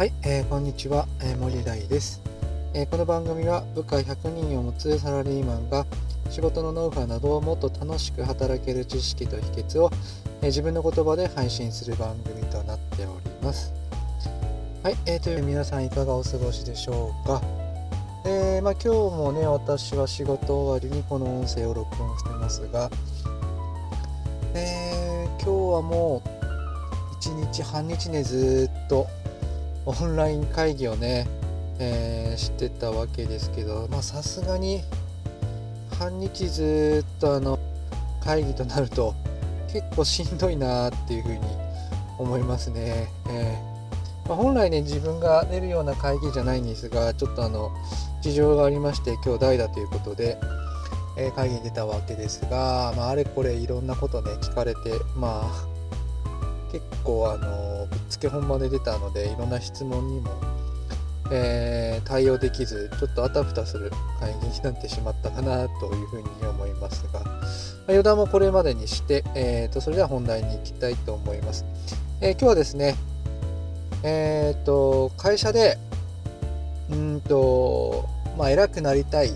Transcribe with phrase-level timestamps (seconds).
[0.00, 2.22] はい、えー、こんにちは、えー、森大です、
[2.72, 5.84] えー、この番組は部下100人を持つサラリーマンが
[6.30, 9.90] 仕事のノウハウなどをもっと楽しく働ける知識と秘訣を、
[10.40, 13.74] え自分の言葉で配信する番組となっております。
[14.82, 17.42] はい、えー、という皆さんいかがお過ごしでしょうか。
[18.24, 22.90] えー、まあ、今日もね私は仕事終わりにこの音声を録音してますが、
[24.54, 29.06] え今日はもう1日半日ねずっと
[29.90, 31.26] オンライン会議をね、
[31.80, 34.82] えー、してたわけですけどさすがに
[35.98, 37.58] 半日ずっとあの
[38.22, 39.14] 会議となると
[39.72, 41.40] 結構しんどいなっていうふうに
[42.18, 43.08] 思いますね。
[43.30, 47.72] えー、まあ、本来ね自分が出るような会議じゃないんですがちょっとあの
[48.22, 50.38] 事情がありまして今日代だということで、
[51.16, 55.79] えー、会議に出たわけですが、まあ、あれこれいろんなことね聞かれてまあ
[56.72, 60.30] 結構あのぶっつけ本番で出たのでいろんな質問にも、
[61.32, 63.90] えー、対応できずちょっとあたふたする
[64.20, 67.44] 会議になってしまったかなというふうに思いますが、まあ、
[67.88, 71.64] 余談もこれまでにして、えーと、それでは本題に行きたいと思います。
[72.20, 72.96] えー、今日はですね
[74.02, 75.78] えっ、ー、と会社で
[76.90, 79.30] うんとまあ偉くなりたい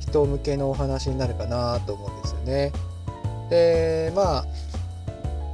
[0.00, 2.72] 人向けのお話になるかなと思うんですよね。
[3.50, 4.44] でまあ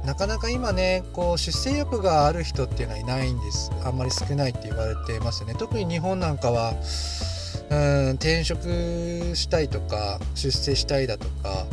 [0.09, 3.71] なかなか今ねこう出世欲がある人っていうのはいないんです。
[3.85, 5.53] あんまり少ないって言われてますね。
[5.53, 6.73] 特に日本なんかは
[7.69, 8.63] うん転職
[9.35, 11.67] したいとか出世したいだとか、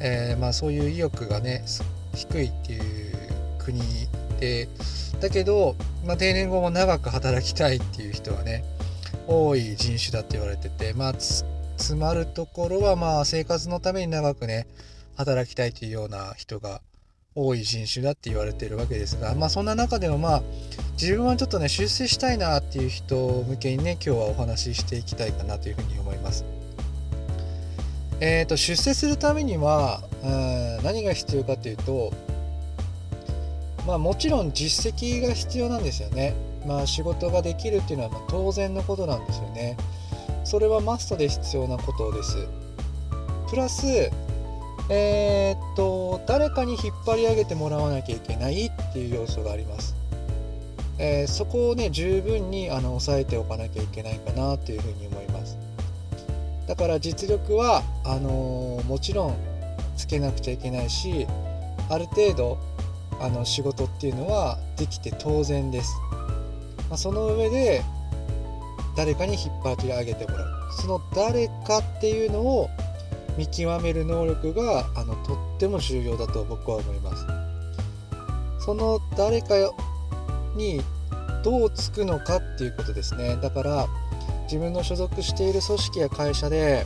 [0.00, 1.62] えー、まあ、そういう意欲がね
[2.14, 2.82] 低いっていう
[3.58, 3.82] 国
[4.40, 4.66] で
[5.20, 8.64] だけど、まあ、定年後も長く働きたいっていう人はね
[9.26, 11.44] 多い人種だって言われててまあつ
[11.94, 14.66] まるところはまあ生活のために長くね
[15.16, 16.80] 働きたいというような人が
[17.40, 20.42] 多い人種だって言われてるわけですが、まあ、そんな中でもまあ
[21.00, 26.44] 自分はちょっとね出世したいなっていう人向けにね今日はお話ししていきたいかなというふうに思います。
[28.20, 32.12] えーと、出世するためにはうん何が必要かというと
[33.86, 36.34] まあもちろん実績が必要なんですよね。
[36.66, 39.76] まあ仕事ができるっていうのはま当然のことなんですよね。
[40.42, 42.48] それはマストで必要なことです。
[43.48, 44.10] プラス
[44.90, 49.94] えー、っと誰かに引っ張り上げてもらわなきゃいけないっていう要素があります。
[50.98, 55.56] えー、そこをね十分にあの抑えておかなきゃいけないかなというふうに思います。
[56.66, 59.36] だから実力はあのー、もちろん
[59.96, 61.26] つけなくちゃいけないし
[61.88, 62.58] ある程度
[63.20, 65.94] あの仕事っていうのはできて当然です。
[66.88, 67.82] まあ、その上で
[68.96, 72.70] 誰かに引っ張り上げてもらうその誰かっていうのを
[73.38, 77.24] 見極める能力があのとっても重要だと僕は思います。
[78.58, 79.54] その誰か
[80.56, 80.82] に
[81.44, 83.36] どうつくのかっていうことですね。
[83.40, 83.86] だから
[84.42, 86.84] 自分の所属している組織や会社で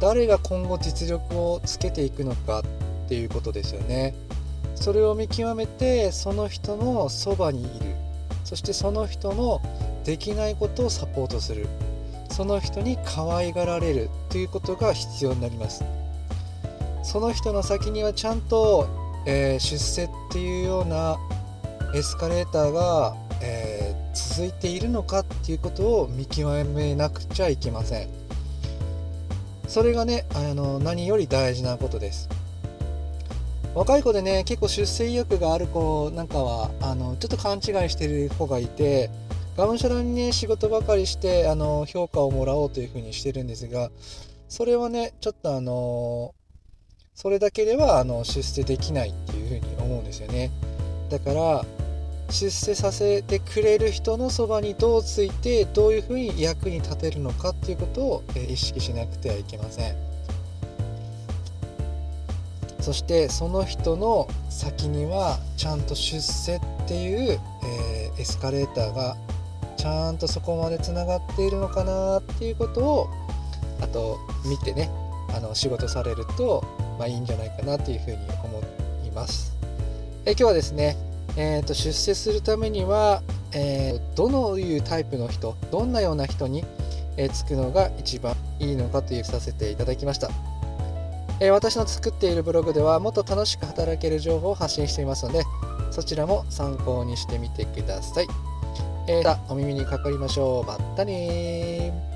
[0.00, 4.14] 誰が今後実力をつけていくのかっていうことですよね。
[4.74, 7.94] それを見極めてその人のそばにいる。
[8.44, 9.60] そしてその人の
[10.04, 11.68] できないことをサポートする。
[12.30, 15.84] その人に可愛がられるということが必要になります。
[17.02, 18.88] その人の先にはちゃんと、
[19.26, 21.18] えー、出世っていうような
[21.94, 28.08] エスカレーターが、えー、続いているのかっていうことを見極めなくちゃいけません。
[29.66, 32.28] それがねあの何より大事なことです。
[33.74, 39.10] 若い子でね結構出世意欲がある子なんかはあのちょっと勘違いしてる子がいて
[39.56, 43.90] がむしゃらにね仕事ばかりしてあの評価をもらおうというふうにしてるんですが
[44.48, 46.34] それはねちょっとあの
[47.14, 50.50] それだけではあの出世できないっていうふうに思うんですよね。
[51.10, 51.64] だから
[52.30, 60.10] 出世させてくれる人のそばにどうついてどういうふうに役に立てるのかっていうことを意識しなくてはいけません。
[62.80, 69.16] そしてその人の先にはちゃんと出世っていう、えー、エスカレーターが
[69.80, 73.08] ちゃんとそこまでつながっているのかなっていうことを
[73.80, 74.90] あと見てね
[75.34, 76.62] あの仕事されると、
[76.98, 78.62] まあ、いいんじゃないかなというふうに思
[79.06, 79.56] います。
[80.26, 80.98] え今日はですね、
[81.38, 83.22] えーと、出世するためには、
[83.52, 86.62] えー、どのいうタイプの人どんなような人に、
[87.16, 90.28] えー、つくのが一番いいのかというさせていただきました。
[91.40, 95.42] え、私の作っているブログではもっと楽しく働ける情報を発信していますので
[95.90, 98.49] そちらも参考にしてみてください。
[99.18, 100.64] また、お耳にかかりましょう。
[100.64, 102.09] またね